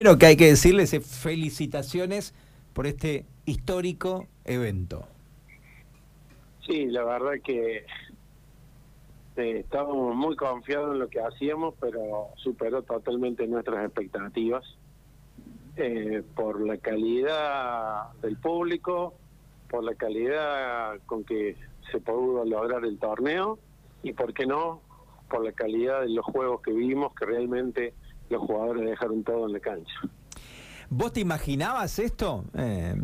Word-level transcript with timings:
Pero 0.00 0.16
que 0.16 0.26
hay 0.26 0.36
que 0.36 0.46
decirles 0.46 0.94
es 0.94 1.04
felicitaciones 1.04 2.32
por 2.72 2.86
este 2.86 3.26
histórico 3.46 4.28
evento. 4.44 5.04
Sí, 6.64 6.86
la 6.86 7.02
verdad 7.02 7.32
que 7.42 7.78
eh, 7.78 9.58
estábamos 9.58 10.14
muy 10.14 10.36
confiados 10.36 10.92
en 10.92 11.00
lo 11.00 11.08
que 11.08 11.20
hacíamos, 11.20 11.74
pero 11.80 12.28
superó 12.36 12.82
totalmente 12.82 13.48
nuestras 13.48 13.86
expectativas 13.86 14.62
eh, 15.74 16.22
por 16.36 16.64
la 16.64 16.76
calidad 16.76 18.12
del 18.22 18.36
público, 18.36 19.14
por 19.68 19.82
la 19.82 19.96
calidad 19.96 21.00
con 21.06 21.24
que 21.24 21.56
se 21.90 21.98
pudo 21.98 22.44
lograr 22.44 22.84
el 22.84 23.00
torneo 23.00 23.58
y, 24.04 24.12
¿por 24.12 24.32
qué 24.32 24.46
no?, 24.46 24.80
por 25.28 25.44
la 25.44 25.50
calidad 25.50 26.02
de 26.02 26.10
los 26.10 26.24
juegos 26.24 26.62
que 26.62 26.70
vimos, 26.70 27.12
que 27.16 27.26
realmente 27.26 27.94
los 28.30 28.42
jugadores 28.42 28.84
dejaron 28.84 29.22
todo 29.24 29.46
en 29.46 29.52
la 29.52 29.60
cancha. 29.60 29.94
¿Vos 30.90 31.12
te 31.12 31.20
imaginabas 31.20 31.98
esto? 31.98 32.44
Eh, 32.54 32.94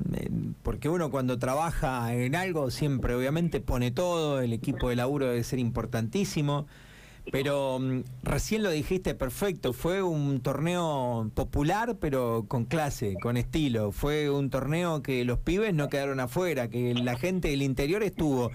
porque 0.62 0.88
uno 0.88 1.10
cuando 1.10 1.38
trabaja 1.38 2.14
en 2.14 2.34
algo 2.34 2.70
siempre 2.70 3.14
obviamente 3.14 3.60
pone 3.60 3.90
todo, 3.90 4.40
el 4.40 4.54
equipo 4.54 4.88
de 4.88 4.96
laburo 4.96 5.26
debe 5.26 5.44
ser 5.44 5.58
importantísimo, 5.58 6.66
pero 7.30 7.78
mm, 7.78 8.04
recién 8.22 8.62
lo 8.62 8.70
dijiste 8.70 9.14
perfecto, 9.14 9.74
fue 9.74 10.02
un 10.02 10.40
torneo 10.40 11.30
popular 11.34 11.96
pero 12.00 12.46
con 12.48 12.64
clase, 12.64 13.16
con 13.22 13.36
estilo, 13.36 13.92
fue 13.92 14.30
un 14.30 14.48
torneo 14.48 15.02
que 15.02 15.22
los 15.26 15.38
pibes 15.38 15.74
no 15.74 15.90
quedaron 15.90 16.20
afuera, 16.20 16.68
que 16.68 16.94
la 16.94 17.18
gente 17.18 17.48
del 17.48 17.60
interior 17.60 18.02
estuvo. 18.02 18.50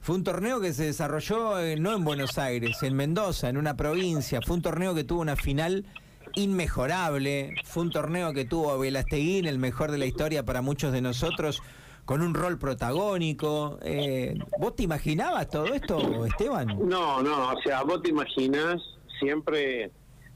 Fue 0.00 0.14
un 0.14 0.24
torneo 0.24 0.62
que 0.62 0.72
se 0.72 0.84
desarrolló 0.84 1.60
eh, 1.60 1.76
no 1.76 1.94
en 1.94 2.04
Buenos 2.04 2.38
Aires, 2.38 2.82
en 2.82 2.96
Mendoza, 2.96 3.50
en 3.50 3.58
una 3.58 3.76
provincia. 3.76 4.40
Fue 4.40 4.56
un 4.56 4.62
torneo 4.62 4.94
que 4.94 5.04
tuvo 5.04 5.20
una 5.20 5.36
final 5.36 5.84
inmejorable. 6.34 7.54
Fue 7.64 7.82
un 7.82 7.90
torneo 7.90 8.32
que 8.32 8.44
tuvo 8.44 8.78
Velasteguín, 8.78 9.46
el 9.46 9.58
mejor 9.58 9.90
de 9.90 9.98
la 9.98 10.06
historia 10.06 10.44
para 10.44 10.62
muchos 10.62 10.92
de 10.92 11.00
nosotros, 11.00 11.62
con 12.04 12.22
un 12.22 12.34
rol 12.34 12.58
protagónico. 12.58 13.78
Eh, 13.82 14.38
¿Vos 14.58 14.76
te 14.76 14.82
imaginabas 14.84 15.48
todo 15.48 15.66
esto, 15.66 16.24
Esteban? 16.26 16.68
No, 16.88 17.22
no, 17.22 17.52
o 17.52 17.60
sea, 17.62 17.82
vos 17.82 18.02
te 18.02 18.10
imaginas 18.10 18.80
siempre 19.18 19.90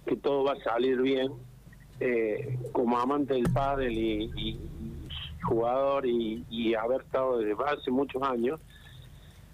que 0.06 0.16
todo 0.16 0.44
va 0.44 0.52
a 0.52 0.64
salir 0.64 1.00
bien. 1.00 1.32
Eh, 2.00 2.58
como 2.72 2.98
amante 2.98 3.34
del 3.34 3.50
pádel 3.52 3.96
y, 3.96 4.58
jugador 5.44 6.06
y, 6.06 6.74
haber 6.74 7.02
estado 7.02 7.38
desde 7.38 7.54
hace 7.66 7.90
muchos 7.90 8.22
años, 8.22 8.60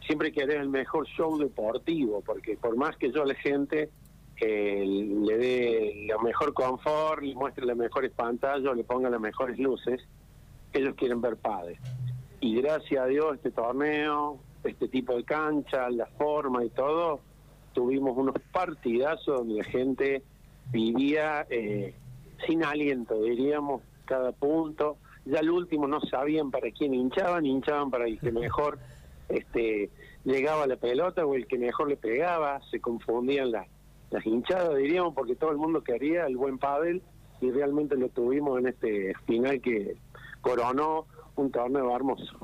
siempre 0.06 0.32
querés 0.32 0.56
el 0.56 0.68
mejor 0.68 1.06
show 1.06 1.36
deportivo, 1.38 2.22
porque 2.24 2.56
por 2.56 2.76
más 2.76 2.96
que 2.96 3.12
yo 3.12 3.22
a 3.22 3.26
la 3.26 3.34
gente 3.34 3.90
le 4.46 5.38
dé 5.38 6.06
lo 6.08 6.20
mejor 6.20 6.54
confort, 6.54 7.22
le 7.22 7.34
muestre 7.34 7.66
las 7.66 7.76
mejores 7.76 8.10
pantallas, 8.12 8.74
le 8.74 8.84
ponga 8.84 9.10
las 9.10 9.20
mejores 9.20 9.58
luces, 9.58 10.00
ellos 10.72 10.94
quieren 10.96 11.20
ver 11.20 11.36
padres. 11.36 11.78
Y 12.40 12.60
gracias 12.60 13.02
a 13.02 13.06
Dios 13.06 13.36
este 13.36 13.50
torneo, 13.50 14.38
este 14.64 14.88
tipo 14.88 15.14
de 15.14 15.24
cancha, 15.24 15.90
la 15.90 16.06
forma 16.06 16.64
y 16.64 16.70
todo, 16.70 17.20
tuvimos 17.72 18.16
unos 18.16 18.34
partidazos 18.52 19.38
donde 19.40 19.54
la 19.56 19.64
gente 19.64 20.22
vivía 20.70 21.46
eh, 21.50 21.94
sin 22.46 22.64
aliento, 22.64 23.20
diríamos, 23.22 23.82
cada 24.06 24.32
punto. 24.32 24.96
Ya 25.26 25.40
al 25.40 25.50
último 25.50 25.86
no 25.86 26.00
sabían 26.00 26.50
para 26.50 26.70
quién 26.70 26.94
hinchaban, 26.94 27.44
hinchaban 27.44 27.90
para 27.90 28.06
el 28.06 28.18
que 28.18 28.32
mejor 28.32 28.78
este, 29.28 29.90
llegaba 30.24 30.66
la 30.66 30.76
pelota 30.76 31.26
o 31.26 31.34
el 31.34 31.46
que 31.46 31.58
mejor 31.58 31.88
le 31.88 31.96
pegaba, 31.96 32.60
se 32.70 32.80
confundían 32.80 33.52
las 33.52 33.66
las 34.10 34.26
hinchadas, 34.26 34.76
diríamos, 34.76 35.14
porque 35.14 35.36
todo 35.36 35.50
el 35.50 35.58
mundo 35.58 35.82
quería 35.82 36.26
el 36.26 36.36
buen 36.36 36.58
pádel 36.58 37.02
y 37.40 37.50
realmente 37.50 37.96
lo 37.96 38.08
tuvimos 38.08 38.58
en 38.58 38.68
este 38.68 39.14
final 39.26 39.60
que 39.60 39.96
coronó 40.40 41.06
un 41.36 41.50
torneo 41.50 41.94
hermoso. 41.94 42.36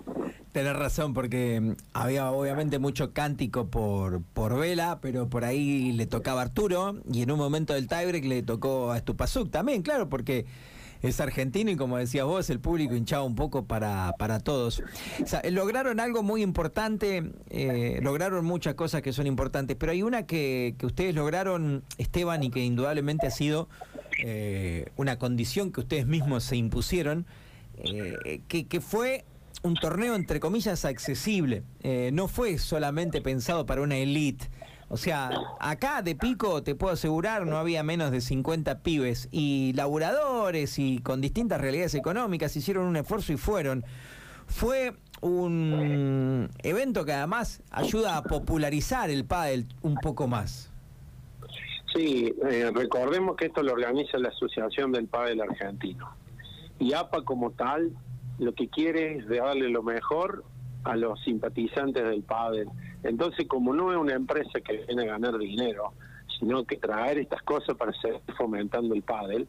Tenés 0.53 0.77
razón, 0.77 1.12
porque 1.12 1.61
mm, 1.61 1.72
había 1.92 2.31
obviamente 2.31 2.78
mucho 2.78 3.12
cántico 3.12 3.66
por, 3.66 4.22
por 4.32 4.59
Vela, 4.59 5.00
pero 5.03 5.28
por 5.28 5.44
ahí 5.44 5.93
le 5.93 6.06
tocaba 6.06 6.43
Arturo 6.43 6.97
y 7.12 7.22
en 7.22 7.31
un 7.31 7.38
momento 7.38 7.75
del 7.75 7.88
tiebreak 7.88 8.25
le 8.25 8.43
tocó 8.43 8.91
a 8.91 8.97
Estupazuk 8.97 9.50
también, 9.50 9.82
claro, 9.82 10.09
porque 10.09 10.47
es 11.06 11.21
argentino 11.21 11.71
y 11.71 11.77
como 11.77 11.97
decías 11.99 12.25
vos, 12.25 12.50
el 12.50 12.61
público 12.61 12.94
hinchaba 12.94 13.22
un 13.22 13.34
poco 13.34 13.65
para, 13.65 14.15
para 14.19 14.41
todos. 14.41 14.83
lograron 15.50 16.00
algo 16.00 16.22
muy 16.22 16.43
importante, 16.43 17.31
eh, 17.50 17.99
lograron 18.03 18.44
muchas 18.44 18.75
cosas 18.75 19.03
que 19.03 19.12
son 19.12 19.27
importantes, 19.27 19.77
pero 19.78 19.93
hay 19.93 20.03
una 20.03 20.27
que, 20.27 20.75
que 20.78 20.87
ustedes 20.87 21.15
lograron, 21.15 21.84
Esteban, 21.99 22.43
y 22.43 22.50
que 22.50 22.65
indudablemente 22.65 23.27
ha 23.27 23.31
sido 23.31 23.69
eh, 24.25 24.87
una 24.97 25.19
condición 25.19 25.72
que 25.72 25.81
ustedes 25.81 26.06
mismos 26.06 26.44
se 26.44 26.56
impusieron, 26.56 27.27
eh, 27.78 28.41
que, 28.49 28.67
que 28.67 28.81
fue 28.81 29.25
un 29.62 29.75
torneo 29.75 30.15
entre 30.15 30.38
comillas 30.41 30.84
accesible, 30.84 31.65
no 32.12 32.28
fue 32.28 32.59
solamente 32.59 33.21
pensado 33.21 33.67
para 33.67 33.83
una 33.83 33.97
elite. 33.97 34.49
O 34.89 34.97
sea, 34.97 35.31
acá 35.59 36.01
de 36.03 36.15
pico 36.15 36.63
te 36.63 36.77
puedo 36.77 36.93
asegurar 36.93 37.45
no 37.45 37.57
había 37.57 37.83
menos 37.83 38.13
de 38.13 38.21
50 38.21 38.81
pibes 38.81 39.29
y 39.33 39.73
laburadores 39.75 40.79
y 40.79 41.01
con 41.01 41.21
distintas 41.21 41.61
realidades 41.61 41.95
económicas 41.95 42.55
hicieron 42.57 42.87
un 42.87 42.97
esfuerzo 42.97 43.33
y 43.33 43.37
fueron. 43.37 43.85
Fue 44.47 44.95
un 45.23 46.49
evento 46.63 47.05
que 47.05 47.13
además 47.13 47.63
ayuda 47.71 48.17
a 48.17 48.23
popularizar 48.23 49.11
el 49.11 49.25
pádel 49.25 49.67
un 49.83 49.97
poco 49.97 50.29
más. 50.29 50.71
Sí, 51.93 52.33
eh, 52.49 52.71
recordemos 52.73 53.37
que 53.37 53.47
esto 53.47 53.63
lo 53.63 53.73
organiza 53.73 54.19
la 54.19 54.29
Asociación 54.29 54.93
del 54.93 55.07
Pádel 55.07 55.41
Argentino. 55.41 56.15
Y 56.79 56.93
APA 56.93 57.23
como 57.23 57.53
tal 57.53 57.91
lo 58.39 58.53
que 58.55 58.69
quiere 58.69 59.19
es 59.19 59.29
darle 59.29 59.69
lo 59.71 59.83
mejor 59.83 60.45
a 60.85 60.95
los 60.95 61.21
simpatizantes 61.25 62.05
del 62.05 62.23
pádel 62.23 62.69
entonces, 63.09 63.47
como 63.47 63.72
no 63.72 63.93
es 63.93 63.99
una 63.99 64.15
empresa 64.15 64.61
que 64.61 64.84
viene 64.87 65.05
a 65.05 65.12
ganar 65.12 65.39
dinero, 65.39 65.93
sino 66.39 66.65
que 66.65 66.77
traer 66.77 67.19
estas 67.19 67.43
cosas 67.43 67.77
para 67.77 67.93
seguir 68.00 68.21
fomentando 68.37 68.94
el 68.94 69.03
pádel, 69.03 69.49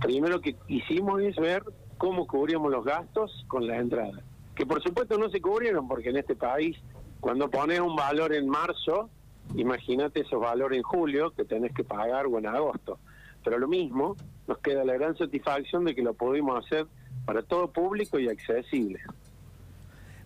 primero 0.00 0.40
que 0.40 0.56
hicimos 0.68 1.22
es 1.22 1.36
ver 1.36 1.62
cómo 1.98 2.26
cubríamos 2.26 2.70
los 2.70 2.84
gastos 2.84 3.44
con 3.48 3.66
las 3.66 3.80
entradas. 3.80 4.22
Que 4.54 4.66
por 4.66 4.82
supuesto 4.82 5.18
no 5.18 5.28
se 5.30 5.40
cubrieron, 5.40 5.88
porque 5.88 6.10
en 6.10 6.16
este 6.16 6.34
país, 6.36 6.76
cuando 7.20 7.50
pones 7.50 7.80
un 7.80 7.96
valor 7.96 8.32
en 8.34 8.48
marzo, 8.48 9.10
imagínate 9.54 10.20
esos 10.20 10.40
valores 10.40 10.78
en 10.78 10.82
julio 10.82 11.30
que 11.32 11.44
tenés 11.44 11.72
que 11.72 11.84
pagar 11.84 12.26
o 12.26 12.38
en 12.38 12.46
agosto. 12.46 12.98
Pero 13.44 13.58
lo 13.58 13.68
mismo, 13.68 14.16
nos 14.46 14.58
queda 14.58 14.84
la 14.84 14.94
gran 14.94 15.16
satisfacción 15.16 15.84
de 15.84 15.94
que 15.94 16.02
lo 16.02 16.14
pudimos 16.14 16.64
hacer 16.64 16.86
para 17.24 17.42
todo 17.42 17.70
público 17.70 18.18
y 18.18 18.28
accesible. 18.28 19.00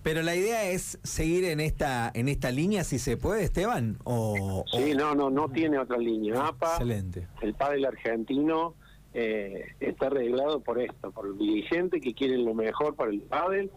Pero 0.03 0.23
la 0.23 0.35
idea 0.35 0.71
es 0.71 0.99
seguir 1.03 1.45
en 1.45 1.61
esta 1.61 2.11
en 2.15 2.29
esta 2.29 2.51
línea, 2.51 2.85
si 2.85 2.99
se 2.99 3.17
puede, 3.17 3.45
Esteban. 3.45 3.99
O, 4.05 4.65
sí, 4.73 4.95
no, 4.95 5.15
no, 5.15 5.29
no 5.29 5.49
tiene 5.51 5.79
otra 5.79 5.99
línea. 5.99 6.47
APA, 6.47 6.73
Excelente. 6.73 7.29
el 7.43 7.55
padre 7.55 7.87
argentino 7.87 8.75
eh, 9.13 9.67
está 9.81 10.07
arreglado 10.07 10.61
por 10.61 10.81
esto, 10.81 11.11
por 11.11 11.27
el 11.27 11.37
dirigente 11.37 12.01
que 12.01 12.15
quieren 12.15 12.45
lo 12.45 12.55
mejor 12.55 12.95
para 12.95 13.11
el 13.11 13.21
pádel 13.21 13.71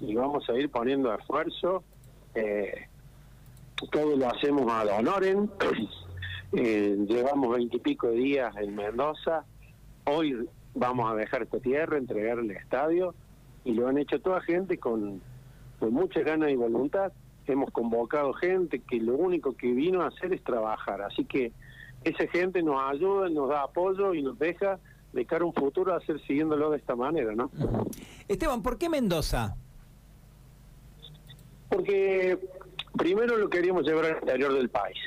y 0.00 0.14
vamos 0.14 0.48
a 0.48 0.54
ir 0.54 0.70
poniendo 0.70 1.14
esfuerzo. 1.14 1.84
Eh, 2.34 2.86
todo 3.92 4.16
lo 4.16 4.28
hacemos 4.28 4.70
a 4.72 4.84
la 4.84 4.96
honoren. 4.96 5.50
eh, 6.52 6.96
llevamos 7.06 7.54
veintipico 7.54 8.10
días 8.10 8.54
en 8.56 8.74
Mendoza. 8.74 9.44
Hoy 10.06 10.48
vamos 10.74 11.10
a 11.12 11.14
dejar 11.14 11.42
esta 11.42 11.60
tierra, 11.60 11.98
entregarle 11.98 12.54
el 12.54 12.58
estadio 12.58 13.14
y 13.64 13.74
lo 13.74 13.86
han 13.86 13.98
hecho 13.98 14.20
toda 14.20 14.40
gente 14.40 14.78
con 14.78 15.20
con 15.78 15.92
muchas 15.92 16.24
ganas 16.24 16.50
y 16.50 16.56
voluntad. 16.56 17.12
Hemos 17.46 17.70
convocado 17.70 18.32
gente 18.34 18.80
que 18.80 19.00
lo 19.00 19.14
único 19.14 19.56
que 19.56 19.72
vino 19.72 20.02
a 20.02 20.08
hacer 20.08 20.32
es 20.34 20.42
trabajar. 20.44 21.00
Así 21.02 21.24
que 21.24 21.52
esa 22.04 22.26
gente 22.28 22.62
nos 22.62 22.80
ayuda, 22.82 23.28
nos 23.30 23.48
da 23.48 23.62
apoyo 23.62 24.14
y 24.14 24.22
nos 24.22 24.38
deja 24.38 24.78
de 25.12 25.24
cara 25.24 25.44
a 25.44 25.46
un 25.46 25.54
futuro 25.54 25.94
a 25.94 25.96
hacer 25.96 26.20
siguiéndolo 26.26 26.70
de 26.70 26.76
esta 26.76 26.94
manera, 26.94 27.34
¿no? 27.34 27.50
Esteban, 28.28 28.62
¿por 28.62 28.76
qué 28.76 28.88
Mendoza? 28.88 29.56
Porque 31.70 32.38
primero 32.96 33.36
lo 33.36 33.48
queríamos 33.48 33.86
llevar 33.86 34.06
al 34.06 34.18
interior 34.20 34.52
del 34.52 34.68
país, 34.68 34.98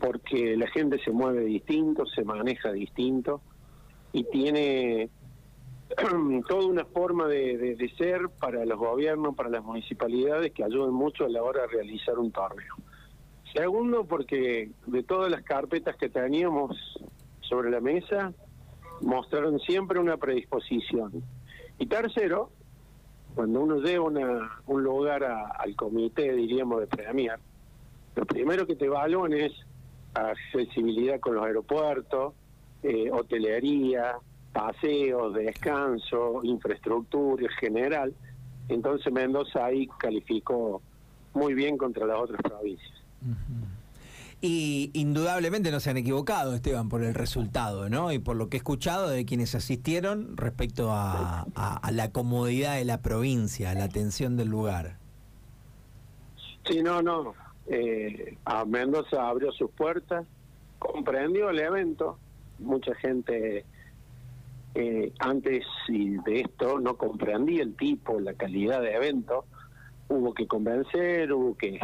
porque 0.00 0.56
la 0.56 0.68
gente 0.68 0.98
se 1.02 1.10
mueve 1.10 1.44
distinto, 1.44 2.06
se 2.06 2.24
maneja 2.24 2.72
distinto 2.72 3.40
y 4.12 4.24
tiene 4.24 5.10
toda 6.48 6.66
una 6.66 6.84
forma 6.84 7.26
de, 7.26 7.90
ser 7.98 8.28
para 8.40 8.64
los 8.64 8.78
gobiernos, 8.78 9.34
para 9.34 9.48
las 9.48 9.64
municipalidades 9.64 10.52
que 10.52 10.64
ayuden 10.64 10.92
mucho 10.92 11.24
a 11.24 11.28
la 11.28 11.42
hora 11.42 11.62
de 11.62 11.68
realizar 11.68 12.18
un 12.18 12.30
torneo. 12.30 12.74
Segundo, 13.54 14.04
porque 14.04 14.70
de 14.86 15.02
todas 15.02 15.30
las 15.30 15.42
carpetas 15.42 15.96
que 15.96 16.08
teníamos 16.08 16.76
sobre 17.40 17.70
la 17.70 17.80
mesa, 17.80 18.32
mostraron 19.02 19.58
siempre 19.60 19.98
una 19.98 20.16
predisposición. 20.16 21.22
Y 21.78 21.86
tercero, 21.86 22.50
cuando 23.34 23.60
uno 23.60 23.76
lleva 23.76 24.04
un 24.66 24.82
lugar 24.82 25.24
al 25.24 25.76
comité, 25.76 26.32
diríamos, 26.32 26.80
de 26.80 26.86
premiar, 26.86 27.38
lo 28.14 28.24
primero 28.24 28.66
que 28.66 28.76
te 28.76 28.86
evalúan 28.86 29.32
es 29.32 29.52
accesibilidad 30.14 31.20
con 31.20 31.34
los 31.34 31.44
aeropuertos, 31.44 32.34
eh, 32.82 33.10
hotelería, 33.10 34.16
paseos, 34.52 35.34
descanso, 35.34 36.40
infraestructura 36.42 37.44
en 37.44 37.50
general. 37.50 38.14
Entonces 38.68 39.12
Mendoza 39.12 39.64
ahí 39.64 39.88
calificó 39.98 40.82
muy 41.34 41.54
bien 41.54 41.76
contra 41.76 42.06
las 42.06 42.18
otras 42.18 42.40
provincias. 42.42 42.92
Y 44.40 44.90
indudablemente 44.94 45.70
no 45.70 45.78
se 45.78 45.90
han 45.90 45.96
equivocado, 45.96 46.54
Esteban, 46.54 46.88
por 46.88 47.04
el 47.04 47.14
resultado, 47.14 47.88
¿no? 47.88 48.12
Y 48.12 48.18
por 48.18 48.36
lo 48.36 48.48
que 48.48 48.56
he 48.56 48.58
escuchado 48.58 49.08
de 49.08 49.24
quienes 49.24 49.54
asistieron 49.54 50.36
respecto 50.36 50.88
a, 50.90 51.46
la 51.92 52.10
comodidad 52.10 52.74
de 52.74 52.84
la 52.84 53.00
provincia, 53.00 53.70
a 53.70 53.74
la 53.74 53.84
atención 53.84 54.36
del 54.36 54.48
lugar. 54.48 54.96
Sí, 56.68 56.82
no, 56.82 57.02
no. 57.02 57.34
Eh, 57.68 58.36
a 58.44 58.64
Mendoza 58.64 59.28
abrió 59.28 59.52
sus 59.52 59.70
puertas, 59.70 60.26
comprendió 60.80 61.50
el 61.50 61.60
evento. 61.60 62.18
Mucha 62.58 62.94
gente 62.96 63.64
eh, 64.74 65.12
antes 65.18 65.64
de 65.88 66.40
esto 66.40 66.78
no 66.80 66.96
comprendía 66.96 67.62
el 67.62 67.74
tipo, 67.74 68.20
la 68.20 68.34
calidad 68.34 68.80
de 68.80 68.94
evento. 68.94 69.44
Hubo 70.08 70.34
que 70.34 70.46
convencer, 70.46 71.32
hubo 71.32 71.56
que, 71.56 71.78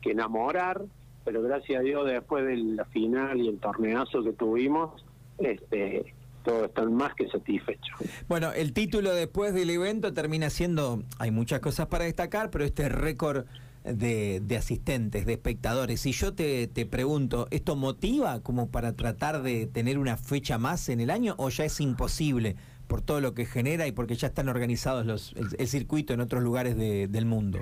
que 0.00 0.10
enamorar 0.12 0.84
pero 1.26 1.42
gracias 1.42 1.80
a 1.80 1.82
Dios 1.82 2.06
después 2.06 2.46
de 2.46 2.56
la 2.56 2.84
final 2.86 3.40
y 3.40 3.48
el 3.48 3.58
torneazo 3.58 4.22
que 4.22 4.32
tuvimos, 4.32 5.04
este 5.38 6.14
todos 6.44 6.66
están 6.66 6.94
más 6.94 7.12
que 7.14 7.28
satisfechos. 7.28 7.98
Bueno, 8.28 8.52
el 8.52 8.72
título 8.72 9.12
después 9.12 9.52
del 9.52 9.68
evento 9.68 10.14
termina 10.14 10.48
siendo, 10.48 11.02
hay 11.18 11.32
muchas 11.32 11.58
cosas 11.58 11.88
para 11.88 12.04
destacar, 12.04 12.52
pero 12.52 12.64
este 12.64 12.88
récord 12.88 13.46
de, 13.94 14.56
asistentes, 14.56 15.26
de 15.26 15.32
espectadores. 15.32 16.04
Y 16.06 16.12
yo 16.12 16.34
te, 16.34 16.66
te 16.66 16.86
pregunto, 16.86 17.46
¿esto 17.50 17.76
motiva 17.76 18.40
como 18.42 18.70
para 18.70 18.94
tratar 18.94 19.42
de 19.42 19.66
tener 19.66 19.98
una 19.98 20.16
fecha 20.16 20.58
más 20.58 20.88
en 20.88 21.00
el 21.00 21.10
año 21.10 21.34
o 21.38 21.48
ya 21.48 21.64
es 21.64 21.80
imposible 21.80 22.56
por 22.86 23.02
todo 23.02 23.20
lo 23.20 23.34
que 23.34 23.46
genera 23.46 23.86
y 23.86 23.92
porque 23.92 24.14
ya 24.14 24.28
están 24.28 24.48
organizados 24.48 25.06
los, 25.06 25.34
el, 25.36 25.66
circuito 25.66 26.14
en 26.14 26.20
otros 26.20 26.42
lugares 26.42 26.76
del 26.76 27.26
mundo? 27.26 27.58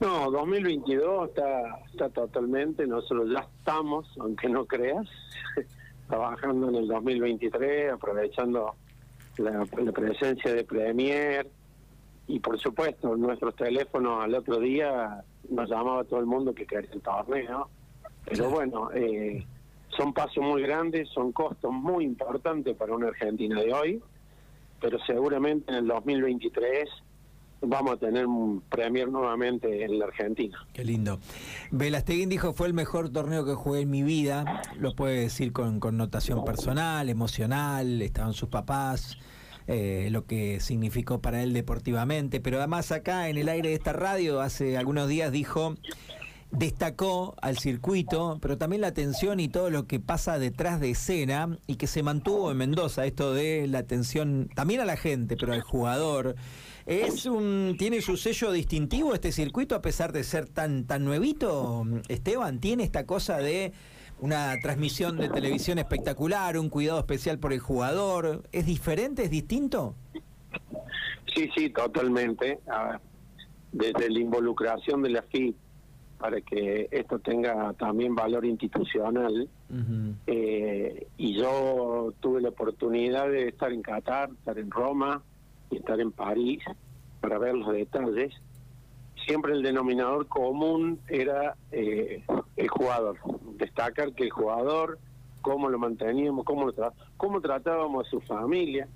No, 0.00 0.30
2022 0.30 1.28
está, 1.28 1.78
está 1.92 2.08
totalmente, 2.08 2.86
nosotros 2.86 3.28
ya 3.32 3.40
estamos, 3.58 4.06
aunque 4.18 4.48
no 4.48 4.64
creas, 4.64 5.06
trabajando 6.08 6.70
en 6.70 6.76
el 6.76 6.88
2023, 6.88 7.92
aprovechando 7.92 8.74
la, 9.36 9.64
presencia 9.92 10.54
de 10.54 10.64
Premier 10.64 11.46
y 12.30 12.38
por 12.38 12.58
supuesto 12.58 13.16
nuestros 13.16 13.56
teléfonos 13.56 14.22
al 14.22 14.34
otro 14.34 14.60
día 14.60 15.24
nos 15.48 15.68
llamaba 15.68 16.04
todo 16.04 16.20
el 16.20 16.26
mundo 16.26 16.54
que 16.54 16.64
quería 16.64 16.88
el 16.92 17.00
torneo, 17.00 17.68
pero 18.24 18.50
bueno, 18.50 18.90
eh, 18.94 19.44
son 19.96 20.12
pasos 20.12 20.42
muy 20.42 20.62
grandes, 20.62 21.08
son 21.08 21.32
costos 21.32 21.72
muy 21.72 22.04
importantes 22.04 22.76
para 22.76 22.94
una 22.94 23.08
Argentina 23.08 23.60
de 23.60 23.72
hoy, 23.72 24.00
pero 24.80 24.98
seguramente 25.04 25.72
en 25.72 25.78
el 25.78 25.86
2023 25.88 26.88
vamos 27.62 27.94
a 27.94 27.96
tener 27.96 28.26
un 28.26 28.62
Premier 28.62 29.08
nuevamente 29.08 29.84
en 29.84 29.98
la 29.98 30.06
Argentina. 30.06 30.56
Qué 30.72 30.84
lindo. 30.84 31.18
Velasteguín 31.72 32.28
dijo 32.28 32.52
fue 32.52 32.68
el 32.68 32.74
mejor 32.74 33.10
torneo 33.10 33.44
que 33.44 33.54
jugué 33.54 33.80
en 33.80 33.90
mi 33.90 34.04
vida, 34.04 34.62
lo 34.78 34.94
puede 34.94 35.20
decir 35.22 35.52
con 35.52 35.80
connotación 35.80 36.44
personal, 36.44 37.08
emocional, 37.08 38.00
estaban 38.00 38.34
sus 38.34 38.48
papás. 38.48 39.18
Eh, 39.72 40.08
lo 40.10 40.26
que 40.26 40.58
significó 40.58 41.20
para 41.20 41.44
él 41.44 41.52
deportivamente, 41.52 42.40
pero 42.40 42.58
además 42.58 42.90
acá 42.90 43.28
en 43.28 43.38
el 43.38 43.48
aire 43.48 43.68
de 43.68 43.76
esta 43.76 43.92
radio 43.92 44.40
hace 44.40 44.76
algunos 44.76 45.08
días 45.08 45.30
dijo 45.30 45.76
destacó 46.50 47.36
al 47.40 47.56
circuito, 47.56 48.38
pero 48.42 48.58
también 48.58 48.80
la 48.80 48.88
atención 48.88 49.38
y 49.38 49.46
todo 49.46 49.70
lo 49.70 49.86
que 49.86 50.00
pasa 50.00 50.40
detrás 50.40 50.80
de 50.80 50.90
escena 50.90 51.56
y 51.68 51.76
que 51.76 51.86
se 51.86 52.02
mantuvo 52.02 52.50
en 52.50 52.56
Mendoza, 52.56 53.06
esto 53.06 53.32
de 53.32 53.68
la 53.68 53.78
atención 53.78 54.50
también 54.56 54.80
a 54.80 54.84
la 54.84 54.96
gente, 54.96 55.36
pero 55.36 55.52
al 55.52 55.62
jugador, 55.62 56.34
es 56.86 57.26
un, 57.26 57.76
¿Tiene 57.78 58.00
su 58.00 58.16
sello 58.16 58.50
distintivo 58.50 59.14
este 59.14 59.30
circuito 59.30 59.76
a 59.76 59.82
pesar 59.82 60.12
de 60.12 60.24
ser 60.24 60.48
tan, 60.48 60.84
tan 60.84 61.04
nuevito, 61.04 61.86
Esteban? 62.08 62.58
¿Tiene 62.58 62.82
esta 62.82 63.06
cosa 63.06 63.36
de 63.36 63.72
una 64.20 64.58
transmisión 64.60 65.16
de 65.16 65.28
televisión 65.28 65.78
espectacular, 65.78 66.58
un 66.58 66.68
cuidado 66.68 66.98
especial 66.98 67.38
por 67.38 67.52
el 67.52 67.60
jugador? 67.60 68.42
¿Es 68.52 68.66
diferente, 68.66 69.24
es 69.24 69.30
distinto? 69.30 69.94
Sí, 71.34 71.50
sí, 71.56 71.70
totalmente. 71.70 72.60
desde 73.72 74.10
la 74.10 74.18
involucración 74.18 75.02
de 75.02 75.10
la 75.10 75.22
FIP 75.22 75.56
para 76.18 76.40
que 76.42 76.88
esto 76.90 77.18
tenga 77.18 77.72
también 77.74 78.14
valor 78.14 78.44
institucional. 78.44 79.48
Eh, 80.26 81.06
y 81.16 81.38
yo 81.38 82.12
tuve 82.20 82.42
la 82.42 82.50
oportunidad 82.50 83.28
de 83.28 83.48
estar 83.48 83.72
en 83.72 83.80
Qatar, 83.80 84.30
estar 84.30 84.58
en 84.58 84.70
Roma, 84.70 85.22
y 85.70 85.76
estar 85.76 86.00
en 86.00 86.12
París 86.12 86.62
para 87.20 87.38
ver 87.38 87.54
los 87.54 87.72
detalles, 87.72 88.34
siempre 89.26 89.52
el 89.52 89.62
denominador 89.62 90.26
común 90.26 91.00
era 91.08 91.56
eh, 91.70 92.24
el 92.60 92.68
jugador. 92.68 93.16
Destacar 93.56 94.12
que 94.12 94.24
el 94.24 94.30
jugador, 94.30 94.98
cómo 95.42 95.68
lo 95.68 95.78
manteníamos, 95.78 96.44
cómo, 96.44 96.66
lo 96.66 96.92
cómo 97.16 97.40
tratábamos 97.40 98.06
a 98.06 98.10
su 98.10 98.20
familia. 98.20 98.88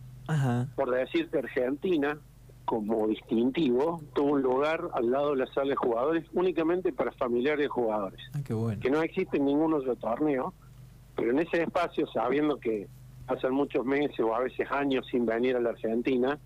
Por 0.74 0.90
decirte, 0.90 1.38
Argentina, 1.38 2.18
como 2.64 3.08
distintivo, 3.08 4.00
tuvo 4.14 4.32
un 4.32 4.42
lugar 4.42 4.88
al 4.94 5.10
lado 5.10 5.30
de 5.30 5.36
la 5.36 5.46
sala 5.52 5.70
de 5.70 5.76
jugadores 5.76 6.24
únicamente 6.32 6.92
para 6.92 7.12
familiares 7.12 7.60
de 7.60 7.68
jugadores. 7.68 8.20
Ah, 8.34 8.40
que 8.80 8.90
no 8.90 9.02
existe 9.02 9.36
en 9.36 9.46
ningún 9.46 9.74
otro 9.74 9.96
torneo, 9.96 10.54
pero 11.14 11.30
en 11.30 11.40
ese 11.40 11.62
espacio, 11.62 12.06
sabiendo 12.06 12.58
que 12.58 12.88
pasan 13.26 13.54
muchos 13.54 13.84
meses 13.84 14.18
o 14.20 14.34
a 14.34 14.40
veces 14.40 14.70
años 14.70 15.06
sin 15.10 15.26
venir 15.26 15.56
a 15.56 15.60
la 15.60 15.70
Argentina, 15.70 16.38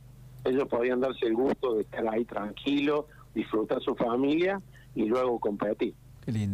ellos 0.45 0.69
podían 0.69 1.01
darse 1.01 1.27
el 1.27 1.35
gusto 1.35 1.75
de 1.75 1.83
estar 1.83 2.07
ahí 2.09 2.25
tranquilo, 2.25 3.07
disfrutar 3.35 3.81
su 3.81 3.95
familia 3.95 4.61
y 4.95 5.05
luego 5.05 5.39
competir. 5.39 5.95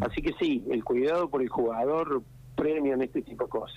Así 0.00 0.22
que 0.22 0.32
sí, 0.38 0.64
el 0.70 0.84
cuidado 0.84 1.28
por 1.28 1.42
el 1.42 1.48
jugador 1.48 2.22
premia 2.56 2.94
en 2.94 3.02
este 3.02 3.22
tipo 3.22 3.44
de 3.44 3.50
cosas. 3.50 3.76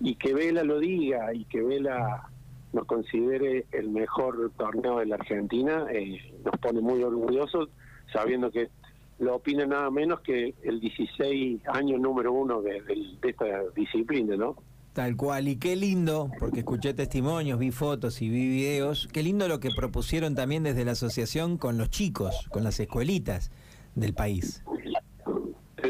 Y 0.00 0.16
que 0.16 0.34
Vela 0.34 0.64
lo 0.64 0.80
diga 0.80 1.32
y 1.32 1.44
que 1.44 1.62
Vela 1.62 2.28
nos 2.72 2.86
considere 2.86 3.66
el 3.72 3.90
mejor 3.90 4.50
torneo 4.56 4.98
de 4.98 5.06
la 5.06 5.16
Argentina, 5.16 5.86
eh, 5.92 6.18
nos 6.44 6.58
pone 6.60 6.80
muy 6.80 7.02
orgullosos, 7.02 7.68
sabiendo 8.12 8.50
que 8.50 8.70
lo 9.18 9.36
opina 9.36 9.66
nada 9.66 9.90
menos 9.90 10.20
que 10.20 10.54
el 10.62 10.80
16 10.80 11.60
año 11.68 11.98
número 11.98 12.32
uno 12.32 12.62
de, 12.62 12.80
de 12.82 13.28
esta 13.28 13.46
disciplina, 13.76 14.36
¿no? 14.36 14.56
Tal 14.92 15.16
cual, 15.16 15.48
y 15.48 15.56
qué 15.56 15.74
lindo, 15.74 16.30
porque 16.38 16.60
escuché 16.60 16.92
testimonios, 16.92 17.58
vi 17.58 17.70
fotos 17.70 18.20
y 18.20 18.28
vi 18.28 18.46
videos, 18.46 19.08
qué 19.10 19.22
lindo 19.22 19.48
lo 19.48 19.58
que 19.58 19.70
propusieron 19.74 20.34
también 20.34 20.64
desde 20.64 20.84
la 20.84 20.92
asociación 20.92 21.56
con 21.56 21.78
los 21.78 21.88
chicos, 21.88 22.46
con 22.50 22.62
las 22.62 22.78
escuelitas 22.78 23.50
del 23.94 24.12
país. 24.12 24.62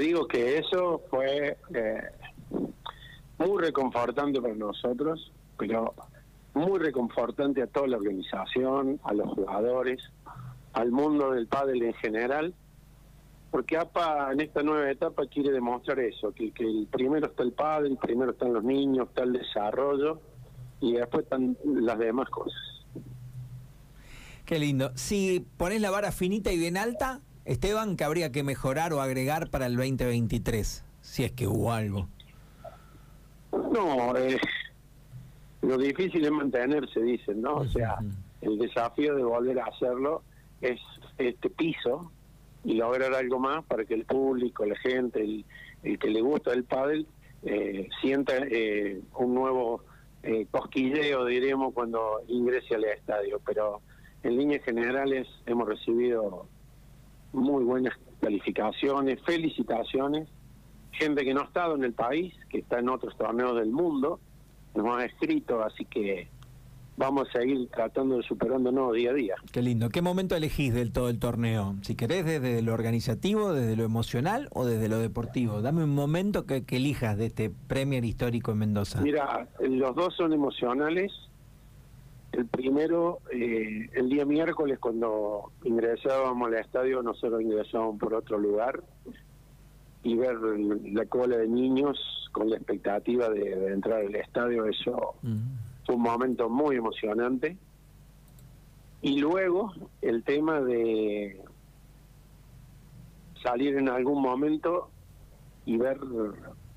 Digo 0.02 0.26
que 0.26 0.58
eso 0.58 1.00
fue 1.08 1.56
eh, 1.72 2.02
muy 3.38 3.62
reconfortante 3.62 4.42
para 4.42 4.52
nosotros, 4.52 5.30
pero 5.56 5.94
muy 6.54 6.80
reconfortante 6.80 7.62
a 7.62 7.68
toda 7.68 7.86
la 7.86 7.98
organización, 7.98 8.98
a 9.04 9.14
los 9.14 9.28
jugadores, 9.28 10.02
al 10.72 10.90
mundo 10.90 11.30
del 11.30 11.46
pádel 11.46 11.84
en 11.84 11.94
general, 11.94 12.52
porque 13.52 13.76
APA 13.76 14.32
en 14.32 14.40
esta 14.40 14.64
nueva 14.64 14.90
etapa 14.90 15.24
quiere 15.26 15.52
demostrar 15.52 16.00
eso, 16.00 16.32
que, 16.32 16.50
que 16.50 16.64
el 16.64 16.88
primero 16.90 17.28
está 17.28 17.44
el 17.44 17.52
padre, 17.52 17.86
el 17.86 17.96
primero 17.96 18.32
están 18.32 18.52
los 18.54 18.64
niños, 18.64 19.06
está 19.06 19.22
el 19.22 19.34
desarrollo 19.34 20.20
y 20.80 20.94
después 20.94 21.22
están 21.22 21.56
las 21.64 21.96
demás 22.00 22.28
cosas. 22.28 22.60
Qué 24.44 24.58
lindo. 24.58 24.90
Si 24.96 25.46
pones 25.56 25.80
la 25.80 25.92
vara 25.92 26.10
finita 26.10 26.50
y 26.50 26.58
bien 26.58 26.76
alta, 26.76 27.20
Esteban, 27.44 27.96
¿qué 27.96 28.04
habría 28.04 28.30
que 28.30 28.42
mejorar 28.42 28.92
o 28.92 29.00
agregar 29.00 29.50
para 29.50 29.66
el 29.66 29.76
2023? 29.76 30.84
Si 31.00 31.24
es 31.24 31.32
que 31.32 31.46
hubo 31.46 31.72
algo. 31.72 32.08
No, 33.52 34.16
eh, 34.16 34.38
lo 35.62 35.76
difícil 35.78 36.24
es 36.24 36.30
mantenerse, 36.30 37.00
dicen, 37.00 37.42
¿no? 37.42 37.56
O 37.56 37.68
sea, 37.68 37.98
el 38.40 38.58
desafío 38.58 39.14
de 39.16 39.22
volver 39.22 39.60
a 39.60 39.66
hacerlo 39.66 40.22
es 40.60 40.80
este 41.18 41.50
piso 41.50 42.10
y 42.64 42.74
lograr 42.74 43.14
algo 43.14 43.38
más 43.38 43.64
para 43.64 43.84
que 43.84 43.94
el 43.94 44.04
público, 44.04 44.64
la 44.64 44.76
gente, 44.76 45.22
el, 45.22 45.98
que 45.98 46.10
le 46.10 46.20
gusta 46.20 46.52
el 46.52 46.64
pádel, 46.64 47.06
eh, 47.44 47.88
sienta 48.00 48.34
eh, 48.38 49.00
un 49.16 49.34
nuevo 49.34 49.82
eh, 50.22 50.46
cosquilleo, 50.50 51.24
diremos, 51.24 51.74
cuando 51.74 52.22
ingrese 52.28 52.76
al 52.76 52.84
estadio. 52.84 53.40
Pero 53.44 53.80
en 54.22 54.36
líneas 54.36 54.64
generales 54.64 55.26
hemos 55.46 55.68
recibido 55.68 56.46
muy 57.32 57.64
buenas 57.64 57.94
calificaciones, 58.20 59.20
felicitaciones, 59.24 60.28
gente 60.92 61.24
que 61.24 61.34
no 61.34 61.40
ha 61.40 61.44
estado 61.44 61.74
en 61.74 61.84
el 61.84 61.92
país, 61.92 62.34
que 62.50 62.58
está 62.58 62.78
en 62.78 62.88
otros 62.88 63.16
torneos 63.16 63.56
del 63.56 63.70
mundo, 63.70 64.20
nos 64.74 64.96
ha 64.96 65.04
escrito, 65.04 65.62
así 65.62 65.84
que 65.86 66.28
vamos 66.96 67.28
a 67.28 67.40
seguir 67.40 67.68
tratando 67.70 68.18
de 68.18 68.22
superándonos 68.22 68.92
día 68.94 69.10
a 69.10 69.14
día. 69.14 69.34
Qué 69.50 69.62
lindo. 69.62 69.88
¿Qué 69.88 70.02
momento 70.02 70.36
elegís 70.36 70.72
del 70.72 70.92
todo 70.92 71.08
el 71.08 71.18
torneo? 71.18 71.76
Si 71.82 71.94
querés, 71.94 72.24
desde 72.24 72.62
lo 72.62 72.74
organizativo, 72.74 73.52
desde 73.52 73.76
lo 73.76 73.84
emocional 73.84 74.48
o 74.52 74.64
desde 74.64 74.88
lo 74.88 74.98
deportivo. 74.98 75.62
Dame 75.62 75.84
un 75.84 75.94
momento 75.94 76.46
que, 76.46 76.64
que 76.64 76.76
elijas 76.76 77.16
de 77.16 77.26
este 77.26 77.50
Premier 77.50 78.04
histórico 78.04 78.52
en 78.52 78.58
Mendoza. 78.58 79.00
Mira, 79.00 79.48
los 79.60 79.94
dos 79.94 80.14
son 80.16 80.32
emocionales. 80.32 81.12
El 82.32 82.46
primero, 82.46 83.18
eh, 83.30 83.90
el 83.92 84.08
día 84.08 84.24
miércoles, 84.24 84.78
cuando 84.78 85.52
ingresábamos 85.64 86.48
al 86.48 86.54
estadio, 86.54 87.02
nosotros 87.02 87.42
ingresábamos 87.42 87.98
por 87.98 88.14
otro 88.14 88.38
lugar 88.38 88.82
y 90.02 90.16
ver 90.16 90.36
la 90.38 91.04
cola 91.06 91.36
de 91.36 91.46
niños 91.46 91.98
con 92.32 92.48
la 92.48 92.56
expectativa 92.56 93.28
de, 93.28 93.72
entrar 93.72 94.00
al 94.00 94.14
estadio, 94.14 94.64
eso 94.64 95.14
fue 95.84 95.94
un 95.94 96.02
momento 96.02 96.48
muy 96.48 96.76
emocionante. 96.76 97.58
Y 99.02 99.18
luego 99.20 99.74
el 100.00 100.22
tema 100.24 100.60
de 100.60 101.38
salir 103.42 103.76
en 103.76 103.88
algún 103.88 104.22
momento 104.22 104.90
y 105.66 105.76
ver 105.76 105.98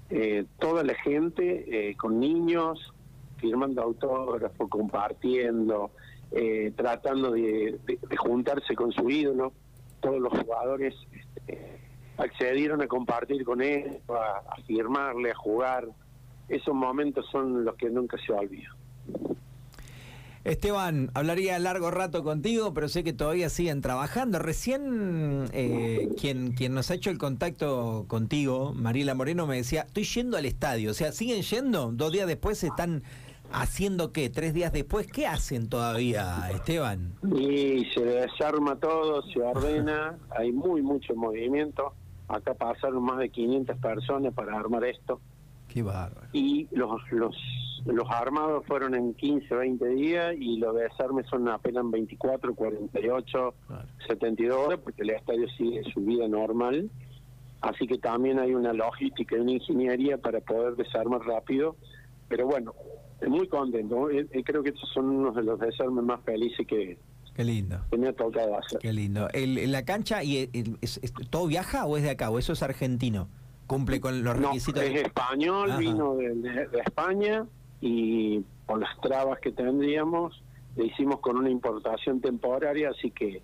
eh, 0.10 0.46
toda 0.60 0.84
la 0.84 0.96
gente 0.96 1.90
eh, 1.90 1.96
con 1.96 2.20
niños, 2.20 2.94
firmando 3.38 3.82
autógrafos, 3.82 4.70
compartiendo, 4.70 5.92
eh, 6.32 6.74
tratando 6.76 7.32
de, 7.32 7.80
juntarse 8.18 8.76
con 8.76 8.92
su 8.92 9.10
ídolo. 9.10 9.54
Todos 10.00 10.20
los 10.20 10.34
jugadores 10.38 10.96
este, 11.12 11.80
accedieron 12.18 12.82
a 12.82 12.88
compartir 12.88 13.44
con 13.44 13.62
él, 13.62 14.00
a, 14.10 14.56
firmarle, 14.68 15.32
a 15.32 15.36
jugar. 15.36 15.88
Esos 16.48 16.76
momentos 16.76 17.26
son 17.32 17.66
los 17.66 17.76
que 17.76 17.90
nunca 17.90 18.18
se 18.26 18.32
olvidan. 18.34 18.74
Esteban, 20.44 21.10
hablaría 21.16 21.58
largo 21.58 21.90
rato 21.90 22.24
contigo, 22.24 22.72
pero 22.72 22.88
sé 22.88 23.04
que 23.04 23.14
todavía 23.14 23.50
siguen 23.50 23.82
trabajando. 23.82 24.38
Recién 24.38 25.50
eh, 25.54 26.10
quien, 26.20 26.52
quien 26.52 26.76
nos 26.76 26.92
ha 26.92 26.94
hecho 26.94 27.10
el 27.10 27.18
contacto 27.18 28.06
contigo, 28.08 28.72
Mariela 28.76 29.16
Moreno, 29.16 29.48
me 29.48 29.56
decía, 29.56 29.86
estoy 29.88 30.04
yendo 30.04 30.38
al 30.38 30.46
estadio. 30.46 30.92
O 30.92 30.94
sea, 30.94 31.12
¿siguen 31.14 31.42
yendo? 31.42 31.92
Dos 31.92 32.12
días 32.12 32.28
después 32.28 32.64
están 32.64 33.02
haciendo 33.52 34.12
qué? 34.12 34.30
¿Tres 34.30 34.54
días 34.54 34.72
después? 34.74 35.08
¿Qué 35.08 35.28
hacen 35.28 35.70
todavía, 35.70 36.50
Esteban? 36.54 37.14
Y 37.36 37.86
se 37.94 38.04
desarma 38.04 38.76
todo, 38.78 39.22
se 39.24 39.42
ordena, 39.42 40.18
hay 40.32 40.52
muy 40.52 40.82
mucho 40.82 41.16
movimiento. 41.16 41.94
Acá 42.28 42.54
pasaron 42.54 43.04
más 43.04 43.20
de 43.20 43.30
500 43.30 43.78
personas 43.78 44.34
para 44.34 44.58
armar 44.58 44.84
esto. 44.86 45.20
Qué 45.68 45.84
bárbaro. 45.84 46.28
Y 46.34 46.68
los, 46.72 47.02
los, 47.12 47.36
los 47.86 48.10
armados 48.10 48.66
fueron 48.66 48.96
en 48.96 49.14
15, 49.14 49.54
20 49.54 49.88
días 49.90 50.36
y 50.38 50.58
los 50.58 50.76
desarmes 50.76 51.28
son 51.28 51.48
apenas 51.50 51.90
24, 51.90 52.56
48, 52.56 53.54
72 54.08 54.58
horas 54.58 54.80
porque 54.84 55.04
el 55.04 55.12
estadio 55.12 55.48
sigue 55.58 55.84
su 55.94 56.02
vida 56.02 56.28
normal. 56.28 56.90
Así 57.62 57.88
que 57.88 57.98
también 57.98 58.40
hay 58.40 58.54
una 58.54 58.74
logística 58.74 59.36
y 59.36 59.40
una 59.40 59.52
ingeniería 59.54 60.18
para 60.18 60.40
poder 60.40 60.76
desarmar 60.76 61.22
rápido. 61.22 61.76
Pero 62.28 62.48
bueno, 62.48 62.74
muy 63.28 63.48
contento. 63.48 64.10
Eh, 64.10 64.28
eh, 64.32 64.44
creo 64.44 64.64
que 64.64 64.70
estos 64.70 64.90
son 64.94 65.10
uno 65.10 65.32
de 65.32 65.44
los 65.44 65.60
desarmes 65.60 66.04
más 66.04 66.22
felices 66.22 66.66
que, 66.68 66.98
Qué 67.36 67.44
lindo. 67.44 67.80
Que 67.92 67.98
me 67.98 68.08
ha 68.08 68.14
tocado 68.14 68.58
hacer. 68.58 68.80
Qué 68.80 68.94
lindo. 68.94 69.28
El, 69.34 69.72
¿La 69.72 69.84
cancha 69.84 70.24
y 70.24 70.48
todo 71.30 71.48
viaja 71.48 71.86
o 71.86 71.98
es 71.98 72.04
de 72.04 72.12
acá 72.12 72.30
o 72.30 72.40
eso 72.40 72.54
es 72.54 72.64
argentino? 72.64 73.28
¿Cumple 73.68 74.00
con 74.00 74.24
los 74.24 74.38
requisitos? 74.38 74.82
No, 74.82 74.90
es 74.90 75.02
español, 75.02 75.72
vino 75.78 76.16
de, 76.16 76.70
España 76.86 77.46
y 77.82 78.40
por 78.66 78.80
las 78.80 79.00
trabas 79.02 79.40
que 79.40 79.52
tendríamos 79.52 80.42
le 80.76 80.86
hicimos 80.86 81.20
con 81.20 81.38
una 81.38 81.50
importación 81.50 82.22
temporaria, 82.22 82.90
así 82.90 83.12
que 83.12 83.42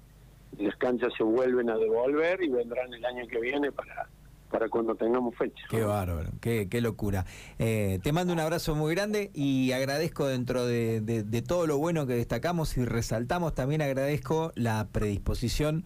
las 0.58 0.76
canchas 0.76 1.14
se 1.18 1.24
vuelven 1.24 1.70
a 1.70 1.78
devolver 1.78 2.44
y 2.44 2.50
vendrán 2.50 2.94
el 2.94 3.06
año 3.06 3.26
que 3.28 3.40
viene 3.40 3.72
para 3.72 4.10
para 4.52 4.70
cuando 4.70 4.96
tengamos 4.96 5.36
fecha. 5.36 5.64
Qué 5.70 5.84
bárbaro, 5.84 6.30
qué, 6.42 6.68
qué 6.70 6.82
locura. 6.82 7.26
Eh, 7.58 8.00
te 8.04 8.12
mando 8.12 8.34
un 8.34 8.40
abrazo 8.40 8.76
muy 8.76 8.94
grande 8.94 9.32
y 9.34 9.72
agradezco 9.72 10.28
dentro 10.28 10.66
de, 10.66 11.02
de, 11.02 11.42
todo 11.42 11.66
lo 11.66 11.78
bueno 11.78 12.06
que 12.06 12.14
destacamos 12.14 12.78
y 12.78 12.86
resaltamos, 12.86 13.56
también 13.56 13.82
agradezco 13.82 14.52
la 14.56 14.88
predisposición 14.92 15.86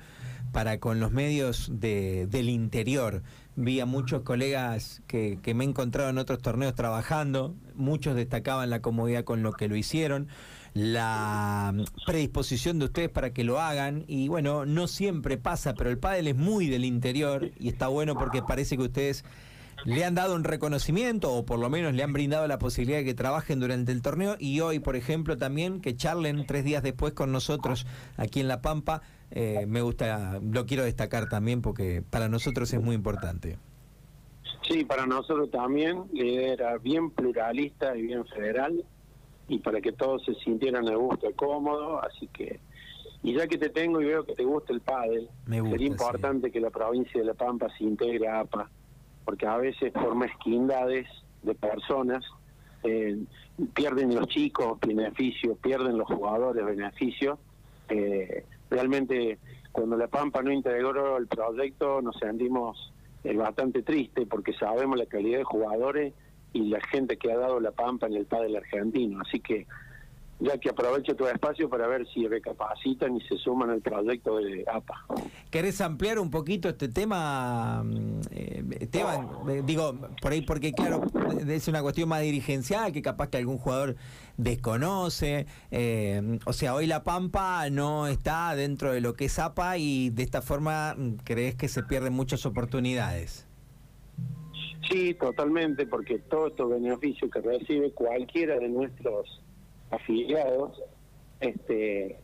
para 0.52 0.80
con 0.80 1.00
los 1.00 1.12
medios 1.12 1.70
de, 1.74 2.28
del 2.28 2.50
interior. 2.50 3.22
Vi 3.56 3.80
a 3.80 3.86
muchos 3.86 4.24
colegas 4.24 5.02
que, 5.08 5.40
que 5.42 5.54
me 5.54 5.64
he 5.64 5.68
encontrado 5.68 6.10
en 6.10 6.18
otros 6.18 6.42
torneos 6.42 6.76
trabajando, 6.76 7.56
muchos 7.74 8.16
destacaban 8.16 8.70
la 8.70 8.82
comodidad 8.82 9.24
con 9.24 9.44
lo 9.44 9.54
que 9.54 9.68
lo 9.68 9.76
hicieron 9.76 10.28
la 10.76 11.74
predisposición 12.06 12.80
de 12.80 12.86
ustedes 12.86 13.10
para 13.10 13.32
que 13.34 13.46
lo 13.46 13.62
hagan. 13.62 14.04
Y 14.08 14.28
bueno, 14.28 14.66
no 14.66 14.88
siempre 14.88 15.38
pasa, 15.38 15.74
pero 15.74 15.90
el 15.90 15.98
pádel 15.98 16.28
es 16.28 16.36
muy 16.36 16.68
del 16.68 16.84
interior 16.84 17.50
y 17.58 17.70
está 17.70 17.88
bueno 17.88 18.16
porque 18.16 18.42
parece 18.42 18.76
que 18.76 18.84
ustedes 18.84 19.24
le 19.86 20.04
han 20.04 20.16
dado 20.16 20.36
un 20.36 20.44
reconocimiento 20.44 21.32
o 21.32 21.46
por 21.46 21.60
lo 21.60 21.70
menos 21.70 21.94
le 21.94 22.04
han 22.04 22.12
brindado 22.12 22.46
la 22.48 22.60
posibilidad 22.60 22.98
de 22.98 23.06
que 23.06 23.14
trabajen 23.14 23.62
durante 23.62 23.94
el 23.94 24.02
torneo. 24.02 24.36
Y 24.38 24.60
hoy, 24.60 24.80
por 24.80 24.98
ejemplo, 24.98 25.38
también 25.38 25.80
que 25.80 25.96
charlen 25.96 26.46
tres 26.46 26.66
días 26.66 26.84
después 26.84 27.14
con 27.14 27.32
nosotros 27.32 27.88
aquí 28.18 28.42
en 28.42 28.50
La 28.50 28.62
Pampa, 28.62 29.02
eh, 29.32 29.66
me 29.70 29.82
gusta, 29.82 30.42
lo 30.42 30.66
quiero 30.66 30.84
destacar 30.84 31.30
también 31.30 31.62
porque 31.62 32.04
para 32.10 32.28
nosotros 32.28 32.74
es 32.74 32.82
muy 32.82 32.96
importante. 32.96 33.58
Sí, 34.68 34.84
para 34.84 35.06
nosotros 35.06 35.50
también 35.52 36.04
era 36.16 36.78
bien 36.80 37.12
pluralista 37.12 37.96
y 37.96 38.02
bien 38.02 38.26
federal 38.26 38.84
y 39.48 39.60
para 39.60 39.82
que 39.82 39.92
todos 39.92 40.24
se 40.26 40.34
sintieran 40.36 40.88
a 40.90 40.96
gusto 40.96 41.30
y 41.30 41.34
cómodo, 41.34 42.04
así 42.04 42.28
que 42.28 42.60
y 43.24 43.34
ya 43.34 43.48
que 43.48 43.58
te 43.58 43.70
tengo 43.70 44.02
y 44.02 44.06
veo 44.06 44.24
que 44.24 44.36
te 44.36 44.44
gusta 44.44 44.72
el 44.72 44.82
pádel, 44.82 45.28
sería 45.48 45.88
importante 45.88 46.52
que 46.52 46.60
la 46.60 46.70
provincia 46.70 47.20
de 47.20 47.26
La 47.26 47.34
Pampa 47.34 47.68
se 47.76 47.84
integre 47.84 48.28
a 48.28 48.42
APA, 48.42 48.70
porque 49.26 49.48
a 49.48 49.58
veces 49.58 49.92
por 49.92 50.14
mezquindades 50.16 51.08
de 51.42 51.56
personas 51.56 52.24
eh, 52.84 53.18
pierden 53.74 54.14
los 54.14 54.28
chicos 54.28 54.80
beneficios, 54.80 55.58
pierden 55.58 55.98
los 55.98 56.08
jugadores 56.08 56.64
beneficios. 56.64 57.40
Eh, 57.90 58.46
realmente 58.70 59.40
cuando 59.72 59.98
La 59.98 60.08
Pampa 60.08 60.44
no 60.44 60.52
integró 60.52 61.18
el 61.18 61.28
proyecto 61.28 62.02
nos 62.02 62.18
sentimos 62.18 62.94
eh, 63.24 63.36
bastante 63.36 63.82
tristes 63.82 64.28
porque 64.28 64.54
sabemos 64.54 64.98
la 65.00 65.06
calidad 65.08 65.40
de 65.40 65.44
jugadores 65.44 66.14
y 66.56 66.70
la 66.70 66.80
gente 66.88 67.18
que 67.18 67.32
ha 67.32 67.38
dado 67.38 67.60
la 67.60 67.72
pampa 67.72 68.08
en 68.08 68.14
el 68.14 68.26
pádel 68.26 68.56
argentino. 68.56 69.20
Así 69.22 69.42
que 69.42 69.68
ya 70.40 70.58
que 70.58 70.70
aprovecho 70.70 71.16
tu 71.16 71.26
espacio 71.28 71.70
para 71.70 71.88
ver 71.88 72.06
si 72.14 72.28
recapacitan 72.28 73.16
y 73.16 73.22
se 73.22 73.38
suman 73.38 73.70
al 73.70 73.82
proyecto 73.82 74.38
de 74.38 74.66
APA. 74.72 75.06
¿Querés 75.50 75.80
ampliar 75.82 76.20
un 76.20 76.30
poquito 76.30 76.70
este 76.70 76.90
tema, 76.90 77.84
mm, 77.84 78.22
eh, 78.32 78.64
Esteban? 78.80 79.28
Eh, 79.50 79.64
digo, 79.66 79.98
por 80.22 80.32
ahí 80.32 80.42
porque 80.42 80.72
claro, 80.72 81.04
es 81.48 81.68
una 81.68 81.82
cuestión 81.82 82.10
más 82.10 82.22
dirigencial 82.22 82.92
que 82.92 83.02
capaz 83.02 83.30
que 83.30 83.38
algún 83.38 83.58
jugador 83.58 83.96
desconoce. 84.38 85.46
Eh, 85.72 86.40
o 86.46 86.54
sea, 86.54 86.76
hoy 86.76 86.88
la 86.88 87.04
Pampa 87.04 87.70
no 87.70 88.08
está 88.08 88.56
dentro 88.56 88.94
de 88.94 89.02
lo 89.02 89.14
que 89.14 89.26
es 89.26 89.40
APA 89.40 89.78
y 89.78 90.10
de 90.10 90.24
esta 90.24 90.42
forma 90.42 90.96
mm, 90.98 91.16
crees 91.24 91.56
que 91.56 91.68
se 91.68 91.84
pierden 91.84 92.14
muchas 92.14 92.46
oportunidades. 92.46 93.46
Sí, 94.90 95.14
totalmente, 95.16 95.86
porque 95.88 96.20
todos 96.20 96.52
estos 96.52 96.70
beneficios 96.70 97.32
que 97.32 97.42
recibe 97.42 97.92
cualquiera 97.92 98.60
de 98.60 98.70
nuestros 98.70 99.42
afiliados, 99.92 100.82
este 101.40 102.20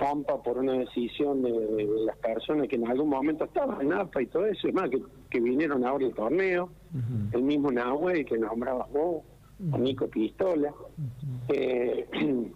Pampa 0.00 0.42
por 0.42 0.56
una 0.58 0.72
decisión 0.72 1.42
de, 1.42 1.86
las 2.06 2.16
personas 2.16 2.68
que 2.68 2.76
en 2.76 2.88
algún 2.88 3.10
momento 3.10 3.44
estaban 3.44 3.82
en 3.82 3.92
APA 3.92 4.22
y 4.22 4.26
todo 4.26 4.46
eso, 4.46 4.66
es 4.66 4.74
más, 4.74 4.88
que, 5.28 5.40
vinieron 5.40 5.84
ahora 5.84 6.06
el 6.06 6.14
torneo, 6.14 6.70
el 7.32 7.42
mismo 7.42 7.70
Nahuel 7.70 8.24
que 8.24 8.38
nombrabas 8.38 8.90
vos, 8.90 9.22
Nico 9.58 10.08
Pistola, 10.08 10.72
eh, 11.48 12.08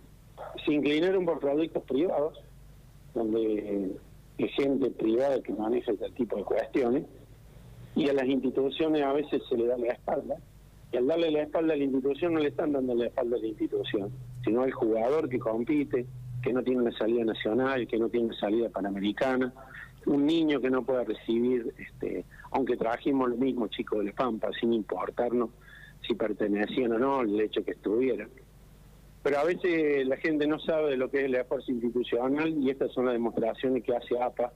se 0.64 0.72
inclinaron 0.72 1.26
por 1.26 1.38
proyectos 1.38 1.82
privados, 1.84 2.42
donde 3.14 3.94
hay 4.38 4.48
gente 4.48 4.90
privada 4.90 5.40
que 5.42 5.52
maneja 5.52 5.92
este 5.92 6.10
tipo 6.12 6.36
de 6.36 6.44
cuestiones, 6.44 7.04
y 7.94 8.08
a 8.08 8.12
las 8.12 8.26
instituciones 8.26 9.02
a 9.02 9.12
veces 9.12 9.42
se 9.48 9.56
le 9.56 9.66
da 9.66 9.76
la 9.76 9.92
espalda, 9.92 10.36
y 10.92 10.96
al 10.96 11.06
darle 11.06 11.30
la 11.30 11.42
espalda 11.42 11.74
a 11.74 11.76
la 11.76 11.84
institución 11.84 12.34
no 12.34 12.40
le 12.40 12.48
están 12.48 12.72
dando 12.72 12.94
la 12.94 13.06
espalda 13.06 13.36
a 13.36 13.40
la 13.40 13.46
institución, 13.46 14.10
sino 14.44 14.62
al 14.62 14.72
jugador 14.72 15.28
que 15.28 15.38
compite, 15.38 16.06
que 16.42 16.52
no 16.52 16.62
tiene 16.62 16.82
una 16.82 16.96
salida 16.96 17.24
nacional, 17.24 17.86
que 17.86 17.98
no 17.98 18.08
tiene 18.08 18.26
una 18.26 18.38
salida 18.38 18.68
panamericana, 18.68 19.52
un 20.06 20.26
niño 20.26 20.60
que 20.60 20.70
no 20.70 20.84
puede 20.84 21.04
recibir, 21.04 21.72
este, 21.78 22.24
aunque 22.50 22.76
trajimos 22.76 23.30
lo 23.30 23.36
mismo 23.36 23.68
chicos 23.68 24.00
de 24.00 24.06
La 24.06 24.12
Pampa, 24.12 24.50
sin 24.60 24.72
importarnos 24.72 25.50
si 26.06 26.14
pertenecían 26.14 26.92
o 26.92 26.98
no 26.98 27.22
el 27.22 27.40
hecho 27.40 27.64
que 27.64 27.72
estuvieran. 27.72 28.28
Pero 29.22 29.38
a 29.38 29.44
veces 29.44 30.06
la 30.06 30.18
gente 30.18 30.46
no 30.46 30.58
sabe 30.58 30.90
de 30.90 30.96
lo 30.98 31.10
que 31.10 31.24
es 31.24 31.30
la 31.30 31.44
fuerza 31.44 31.72
institucional 31.72 32.62
y 32.62 32.68
estas 32.68 32.92
son 32.92 33.06
las 33.06 33.14
demostraciones 33.14 33.82
que 33.82 33.96
hace 33.96 34.20
APA 34.20 34.52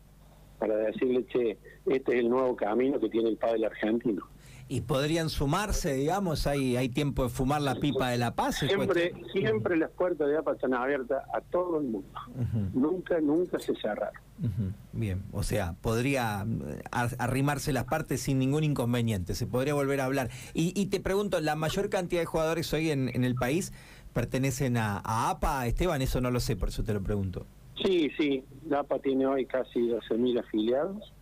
para 0.58 0.76
decirle, 0.76 1.24
che, 1.26 1.58
este 1.86 2.14
es 2.14 2.20
el 2.20 2.28
nuevo 2.28 2.56
camino 2.56 2.98
que 3.00 3.08
tiene 3.08 3.28
el 3.30 3.36
padre 3.36 3.66
argentino. 3.66 4.26
Y 4.70 4.82
podrían 4.82 5.30
sumarse, 5.30 5.94
digamos, 5.94 6.46
hay, 6.46 6.76
hay 6.76 6.90
tiempo 6.90 7.22
de 7.22 7.30
fumar 7.30 7.62
la 7.62 7.76
pipa 7.76 8.10
de 8.10 8.18
la 8.18 8.34
paz. 8.34 8.56
Siempre, 8.56 9.14
siempre 9.32 9.78
las 9.78 9.90
puertas 9.92 10.28
de 10.28 10.36
APA 10.36 10.52
están 10.52 10.74
abiertas 10.74 11.24
a 11.32 11.40
todo 11.40 11.80
el 11.80 11.86
mundo. 11.86 12.08
Nunca, 12.74 13.18
nunca 13.18 13.58
se 13.58 13.74
cerraron. 13.76 14.20
Bien, 14.92 15.22
o 15.32 15.42
sea, 15.42 15.74
podría 15.80 16.44
eh, 16.46 16.82
arrimarse 16.90 17.72
las 17.72 17.84
partes 17.84 18.20
sin 18.20 18.38
ningún 18.38 18.62
inconveniente, 18.62 19.34
se 19.34 19.46
podría 19.46 19.72
volver 19.72 20.02
a 20.02 20.04
hablar. 20.04 20.28
Y, 20.52 20.86
te 20.86 21.00
pregunto, 21.00 21.40
¿la 21.40 21.56
mayor 21.56 21.88
cantidad 21.88 22.20
de 22.20 22.26
jugadores 22.26 22.72
hoy 22.74 22.90
en, 22.90 23.08
en 23.08 23.24
el 23.24 23.34
país 23.34 23.72
pertenecen 24.12 24.76
a, 24.76 25.30
APA? 25.30 25.66
Esteban, 25.66 26.02
eso 26.02 26.20
no 26.20 26.30
lo 26.30 26.40
sé, 26.40 26.56
por 26.56 26.68
eso 26.68 26.84
te 26.84 26.92
lo 26.92 27.02
pregunto. 27.02 27.46
Sí, 27.82 28.10
sí, 28.18 28.44
la 28.68 28.80
APA 28.80 28.98
tiene 28.98 29.26
hoy 29.26 29.46
casi 29.46 29.80
12.000 29.80 30.40
afiliados 30.40 31.14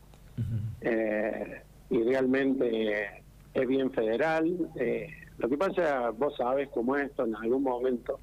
eh, 0.81 1.63
y 1.91 2.03
realmente 2.03 3.23
es 3.53 3.69
bien 3.69 3.91
federal. 3.91 4.71
Eh, 4.77 5.09
lo 5.39 5.49
que 5.49 5.59
pasa, 5.59 6.11
vos 6.11 6.35
sabes 6.37 6.69
cómo 6.73 6.97
esto 6.97 7.25
en 7.25 7.37
algún 7.37 7.63
momento, 7.63 8.21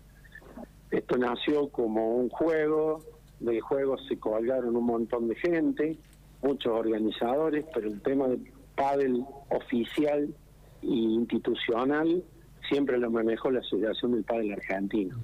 esto 0.90 1.18
nació 1.18 1.70
como 1.70 2.16
un 2.16 2.30
juego, 2.30 3.00
del 3.40 3.62
juego 3.62 3.98
se 3.98 4.18
colgaron 4.18 4.75
un 4.75 4.86
montón 4.86 5.28
de 5.28 5.36
gente, 5.36 5.98
muchos 6.42 6.74
organizadores, 6.74 7.66
pero 7.74 7.88
el 7.88 8.02
tema 8.02 8.28
del 8.28 8.52
pádel 8.75 9.24
oficial 9.50 10.34
e 10.82 10.88
institucional 10.88 12.24
siempre 12.70 12.98
lo 12.98 13.12
manejó 13.12 13.52
la 13.52 13.60
Asociación 13.60 14.13
del 14.13 14.24
Pádel 14.24 14.54
Argentino. 14.54 15.18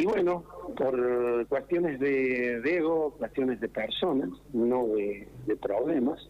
Y 0.00 0.06
bueno, 0.06 0.44
por 0.78 1.46
cuestiones 1.48 2.00
de, 2.00 2.62
ego, 2.64 3.10
cuestiones 3.18 3.60
de 3.60 3.68
personas, 3.68 4.30
no 4.54 4.86
de, 4.86 5.28
de 5.44 5.56
problemas, 5.56 6.26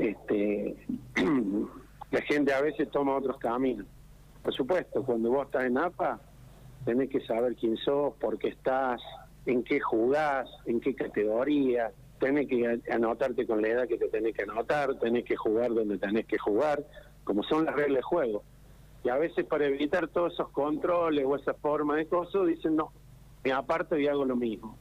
este 0.00 0.76
la 2.10 2.20
gente 2.22 2.52
a 2.52 2.60
veces 2.60 2.90
toma 2.90 3.16
otros 3.16 3.38
caminos. 3.38 3.86
Por 4.42 4.52
supuesto, 4.52 5.04
cuando 5.04 5.30
vos 5.30 5.46
estás 5.46 5.66
en 5.66 5.78
APA, 5.78 6.18
tenés 6.84 7.08
que 7.08 7.20
saber 7.20 7.54
quién 7.54 7.76
sos, 7.76 8.14
por 8.14 8.36
qué 8.36 8.48
estás, 8.48 9.00
en 9.46 9.62
qué 9.62 9.78
jugás, 9.78 10.50
en 10.66 10.80
qué 10.80 10.96
categoría, 10.96 11.92
tenés 12.18 12.48
que 12.48 12.80
anotarte 12.90 13.46
con 13.46 13.62
la 13.62 13.68
edad 13.68 13.86
que 13.86 13.96
te 13.96 14.08
tenés 14.08 14.34
que 14.34 14.42
anotar, 14.42 14.98
tenés 14.98 15.24
que 15.24 15.36
jugar 15.36 15.72
donde 15.72 15.98
tenés 15.98 16.26
que 16.26 16.38
jugar, 16.38 16.84
como 17.22 17.44
son 17.44 17.64
las 17.64 17.76
reglas 17.76 17.98
de 17.98 18.02
juego. 18.02 18.42
Y 19.04 19.08
a 19.08 19.18
veces 19.18 19.44
para 19.44 19.66
evitar 19.66 20.08
todos 20.08 20.32
esos 20.32 20.48
controles 20.48 21.24
o 21.24 21.36
esa 21.36 21.54
forma 21.54 21.94
de 21.94 22.08
cosas, 22.08 22.46
dicen 22.48 22.74
no, 22.74 22.90
me 23.44 23.52
aparto 23.52 23.98
y 23.98 24.08
hago 24.08 24.24
lo 24.24 24.36
mismo. 24.36 24.76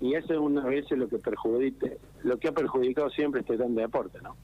Y 0.00 0.14
eso 0.14 0.32
es 0.32 0.38
una 0.38 0.64
vez 0.64 0.90
lo 0.90 1.08
que 1.08 1.18
perjudica, 1.18 1.88
lo 2.22 2.38
que 2.38 2.48
ha 2.48 2.52
perjudicado 2.52 3.10
siempre 3.10 3.40
este 3.40 3.56
gran 3.56 3.74
deporte, 3.74 4.18
¿no? 4.22 4.36